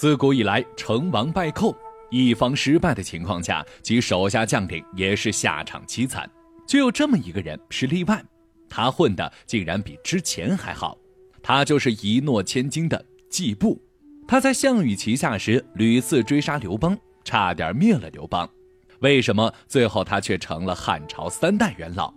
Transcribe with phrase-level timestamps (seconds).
[0.00, 1.76] 自古以来，成王败寇，
[2.10, 6.26] 一方失败的情况下，其手下将领也是下场凄惨。
[6.66, 8.24] 就有这么一个人是例外，
[8.66, 10.96] 他混的竟然比之前还好。
[11.42, 13.78] 他就是一诺千金的季布。
[14.26, 18.48] 他在项羽旗下时屡次追杀刘邦，差点灭了刘邦。
[19.00, 22.10] 为什么最后他却成了汉朝三代元老？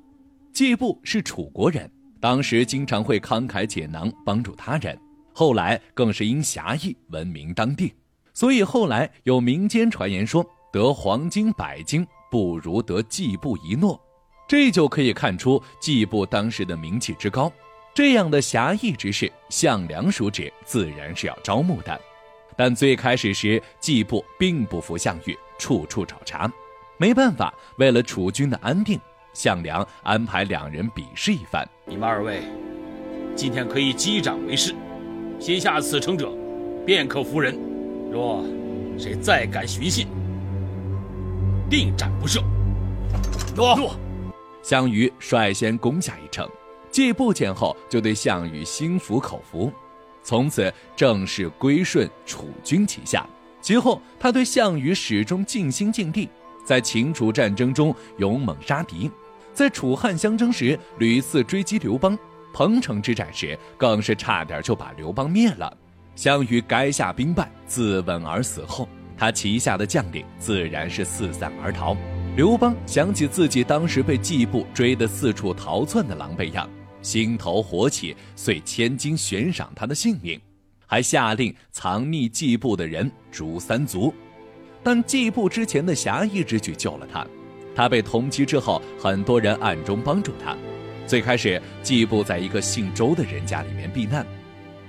[0.53, 1.91] 季布是楚国人，
[2.21, 4.97] 当时经常会慷慨解囊，帮助他人。
[5.33, 7.93] 后来更是因侠义闻名当地，
[8.33, 13.99] 所以后来有民间传言说：“得黄金百斤，不如得季布一诺。”
[14.47, 17.51] 这就可以看出季布当时的名气之高。
[17.93, 21.99] 这样的侠义之士，项梁叔侄自然是要招募的。
[22.55, 26.51] 但最开始时，季布并不服项羽，处处找茬。
[26.97, 28.99] 没办法，为了楚军的安定，
[29.33, 31.67] 项梁安排两人比试一番。
[31.85, 32.43] 你们二位，
[33.35, 34.75] 今天可以击掌为誓。
[35.43, 36.31] 先下此城者，
[36.85, 37.53] 便可服人。
[38.09, 38.45] 若
[38.97, 40.07] 谁再敢寻衅，
[41.69, 42.41] 定斩不赦。
[43.53, 43.75] 诺。
[43.75, 43.93] 诺。
[44.61, 46.49] 项羽率先攻下一城，
[46.89, 49.69] 季布见后就对项羽心服口服，
[50.23, 53.27] 从此正式归顺楚军旗下。
[53.59, 56.29] 其后，他对项羽始终尽心尽力，
[56.63, 59.11] 在秦楚战争中勇猛杀敌，
[59.53, 62.17] 在楚汉相争时屡次追击刘邦。
[62.53, 65.75] 彭城之战时，更是差点就把刘邦灭了。
[66.15, 68.87] 项羽垓下兵败，自刎而死后，
[69.17, 71.97] 他旗下的将领自然是四散而逃。
[72.35, 76.69] 刘邦想起自己当时被季布追得四处逃窜的狼狈样，
[77.01, 80.39] 心头火起，遂千金悬赏他的性命，
[80.85, 84.13] 还下令藏匿季布的人诛三族。
[84.83, 87.25] 但季布之前的侠义之举救了他，
[87.75, 90.55] 他被通缉之后，很多人暗中帮助他。
[91.05, 94.25] 最开始，季布在一个姓周的人家里面避难，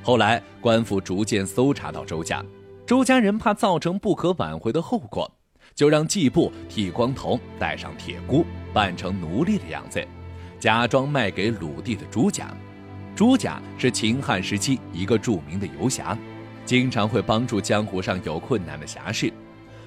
[0.03, 2.43] 后来官府逐渐搜查到周家，
[2.87, 5.31] 周家人怕造成不可挽回的后果，
[5.75, 10.03] 就让季布剃光头，戴上铁箍，扮成奴隶的样子，
[10.61, 12.49] 假装卖给鲁地的朱家。
[13.17, 16.17] 朱家是秦汉时期一个著名的游侠，
[16.65, 19.33] 经常会帮助江湖上有困难的侠士，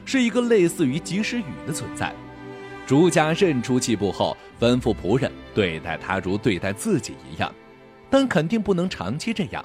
[0.05, 2.13] 是一个类似于及时雨的存在。
[2.87, 7.53] 朱家认出季布后，吩咐仆人对待他如对待自己一样，
[8.09, 9.63] 但肯定不能长期这样。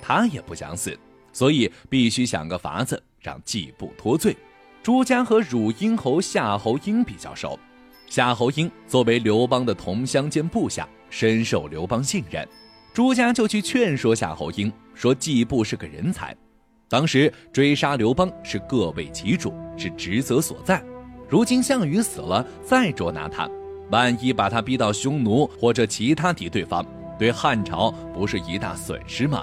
[0.00, 0.96] 他也不想死，
[1.32, 4.36] 所以必须想个法子让季布脱罪。
[4.80, 7.58] 朱家和汝阴侯夏侯婴比较熟，
[8.06, 12.46] 夏侯婴作为刘邦的同乡兼部下，深受刘邦信任。
[12.94, 16.36] 朱家就去劝说夏侯婴，说季布是个人才，
[16.88, 20.80] 当时追杀刘邦是各为其主，是职责所在。
[21.32, 23.48] 如今项羽死了，再捉拿他，
[23.90, 26.84] 万一把他逼到匈奴或者其他敌对方，
[27.18, 29.42] 对汉朝不是一大损失吗？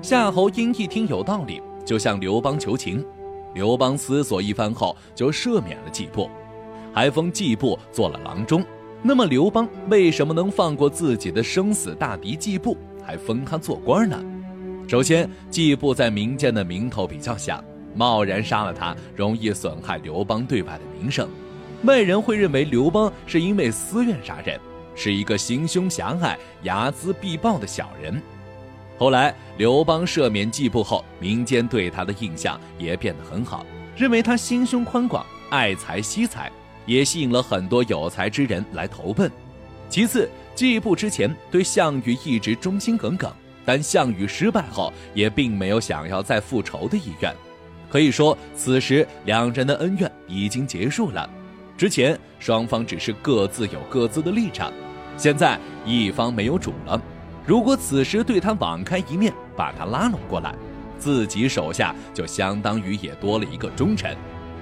[0.00, 3.04] 夏侯婴一听有道理，就向刘邦求情。
[3.52, 6.30] 刘邦思索一番后，就赦免了季布，
[6.94, 8.64] 还封季布做了郎中。
[9.02, 14.16] 那么刘邦为什么能放过自己的生死大敌季布，还封他做官呢？
[14.86, 17.60] 首先，季布在民间的名头比较响。
[17.98, 18.72] 贸然杀了。
[18.72, 21.28] 他，容易损害刘邦对外的名声，
[21.82, 24.58] 外人会认为刘邦是因为私怨杀人，
[24.94, 28.22] 是一个心胸狭隘、睚眦必报的小人。
[28.96, 33.66] 后来刘邦赦免季布后，民间对他的印象也变得很好，
[33.96, 36.50] 认为他心胸宽广、爱财惜才，
[36.86, 37.42] 也吸引了。
[37.42, 39.30] 很多有才之人来投奔。
[39.88, 43.32] 其次，季布之前对项羽一直忠心耿耿，
[43.64, 47.34] 但项羽失败后，也并没有想要再复仇的意愿。
[47.90, 51.28] 可以说，此时两人的恩怨已经结束了。
[51.76, 54.72] 之前双方只是各自有各自的立场，
[55.16, 57.00] 现在一方没有主了。
[57.46, 60.54] 如果此时对他网开一面，把他拉拢过来，
[60.98, 64.14] 自己手下就相当于也多了一个忠臣。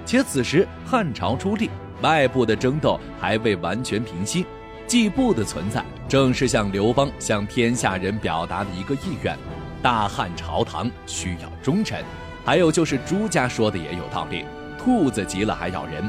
[0.05, 1.69] 且此时汉朝出力，
[2.03, 4.47] 外部的争斗还未完全平息，
[4.87, 9.37] 季布的存在正是向刘邦向天下人表达的一个意愿：
[9.83, 12.05] 大汉朝堂需要忠臣。
[12.47, 14.45] 还有就是朱家说的也有道理，
[14.79, 16.09] 兔子急了还咬人。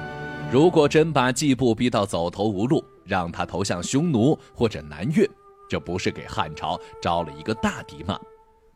[0.51, 5.27] 如果真把季布逼到走投无路，让他投向匈奴或者南越，
[5.67, 8.19] 这不是给汉朝招了一个大敌吗？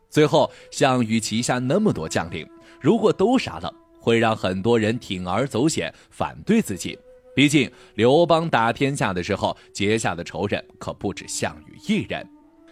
[0.09, 2.49] 最后，项羽旗下那么多将领，
[2.81, 6.97] 如果都杀了，会让很多人铤而走险反对自己。
[7.35, 12.27] 毕竟刘邦打天下的时候结下的仇人可不止项羽一人，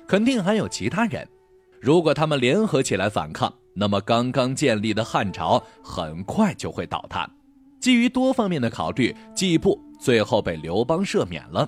[0.07, 1.25] 肯定还有其他人。
[1.79, 7.25] 如果他们联合起来反抗，那么，刚刚建立的汉朝很快就会倒塌。
[7.79, 11.67] 基于多方面的考虑，季布最后被刘邦赦免了。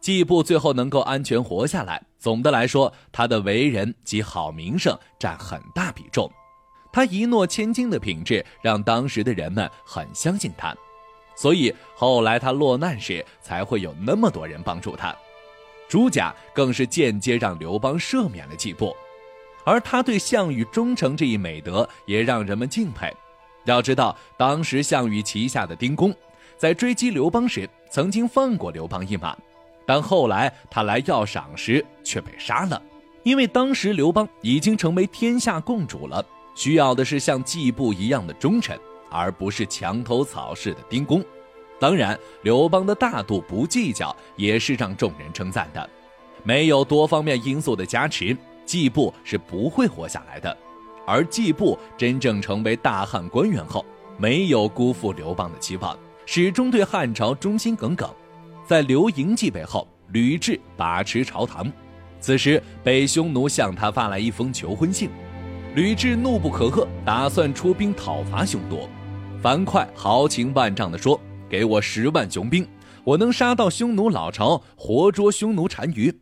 [0.00, 6.30] 季布最后能够安全活下来，总的来说，他的为人及好名声占很大比重。
[6.92, 10.72] 他一诺千金的品质让当时的人们很相信他，
[11.36, 15.12] 所以后来他落难时才会有那么多人帮助他。
[15.88, 18.94] 朱家更是间接让刘邦赦免了季布，
[19.64, 23.12] 而他对项羽忠诚这一美德也让人们敬佩。
[23.64, 26.14] 要知道，当时项羽旗下的丁公
[26.56, 29.36] 在追击刘邦时曾经放过刘邦一马，
[29.84, 32.80] 但后来他来要赏时却被杀了，
[33.24, 36.24] 因为当时刘邦已经成为天下共主了，
[36.54, 38.78] 需要的是像季布一样的忠臣，
[39.10, 41.22] 而不是墙头草式的丁公。
[41.78, 45.90] 当然，刘邦的大度不计较也是让众人称赞的。
[46.42, 48.36] 没有多方面因素的加持，
[48.68, 50.54] 季布是不会活下来的。
[51.06, 53.82] 而季布真正成为大汉官员后，
[54.18, 58.08] 没有辜负刘邦的期望，始终对汉朝忠心耿耿。
[58.66, 61.72] 在刘盈继位后，吕雉把持朝堂，
[62.20, 65.08] 此时北匈奴向他发来一封求婚信，
[65.74, 68.86] 吕雉怒不可遏，打算出兵讨伐匈奴。
[69.40, 71.18] 樊哙豪情万丈地说。
[71.50, 72.68] 给我十万雄兵，
[73.04, 76.14] 我能杀到匈奴老巢，活捉匈奴单于。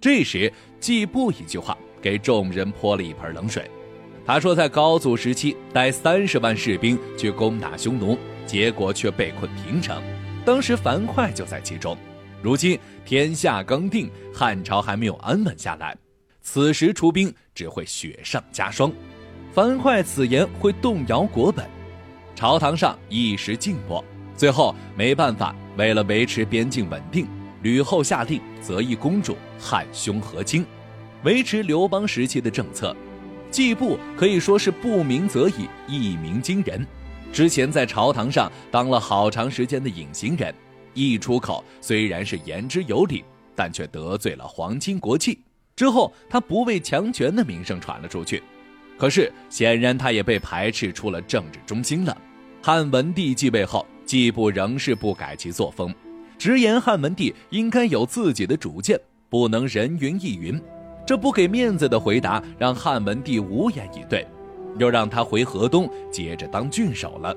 [0.00, 3.68] 这时，季布一句话给众人泼了一盆冷水。
[4.24, 8.16] 他说，在高祖时期带三十万士兵去攻打匈奴，
[8.46, 10.02] 结果却被困平城。
[10.44, 11.96] 当时樊哙就在其中。
[12.40, 15.96] 如今天下刚定，汉朝还没有安稳下来，
[16.40, 18.92] 此时出兵只会雪上加霜。
[19.52, 21.66] 樊哙此言会动摇国本，
[22.36, 24.04] 朝堂上一时静默。
[24.36, 27.26] 最后没办法，为了维持边境稳定，
[27.62, 30.64] 吕后下令择一公主，汉匈和亲，
[31.24, 32.96] 维持刘邦时期的政策。
[33.50, 36.86] 季布可以说是不鸣则已，一鸣惊人。
[37.32, 40.54] 之前在朝堂上当了好长时间的隐形人，
[40.94, 43.24] 一出口虽然是言之有理，
[43.54, 45.38] 但却得罪了皇亲国戚。
[45.74, 48.42] 之后他不畏强权的名声传了出去，
[48.96, 52.16] 可是显然他也被排斥出了政治中心了。
[52.62, 53.86] 汉文帝继位后。
[54.08, 55.94] 季布仍是不改其作风，
[56.38, 58.98] 直言汉文帝应该有自己的主见，
[59.28, 60.58] 不能人云亦云。
[61.04, 64.26] 这不给面子的回答让汉文帝无言以对，
[64.78, 67.34] 又让他回河东接着当郡守了。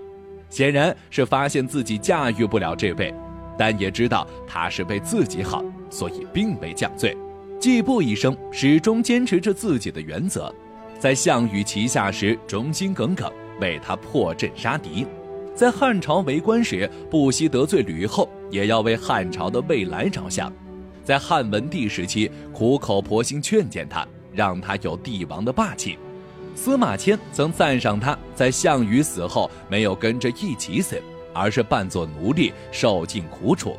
[0.50, 3.14] 显然是发现自己驾驭不了这位，
[3.58, 7.18] 但也知道他是为自己好，所以并未降罪。
[7.60, 10.54] 季布一生始终坚持着自己的原则，
[11.00, 15.08] 在项羽旗下时忠心耿耿，为他破阵杀敌。
[15.56, 20.54] 在汉朝为官时，不惜得罪吕后，也要为汉朝的未来着想。
[21.04, 25.98] 在汉文帝时期，苦口婆心劝谏他，让他有帝王的霸气。
[26.54, 31.02] 司马迁曾赞赏他在项羽死后没有跟着一起死，
[31.34, 33.76] 而是扮作奴隶受尽苦楚，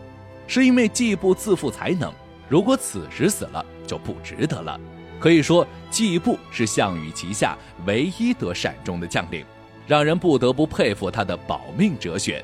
[0.49, 2.13] 是因为季布自负才能。
[2.49, 4.81] 如果此时死了，就不值得了。
[5.21, 9.45] 可以说，季布是项羽旗下唯一得善终的将领。
[9.87, 12.43] 让人不得不佩服他的保命哲学。